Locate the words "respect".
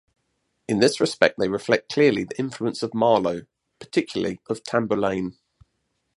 0.99-1.37